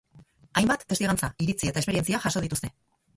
[0.61, 2.71] Hainbat testigantza, iritzi eta esperientzia jaso dituzte.